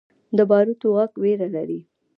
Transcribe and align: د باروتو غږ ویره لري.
د 0.37 0.39
باروتو 0.49 0.87
غږ 0.95 1.11
ویره 1.21 1.47
لري. 1.55 1.79